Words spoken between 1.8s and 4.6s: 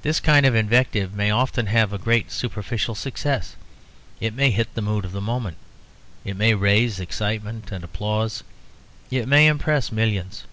a great superficial success: it may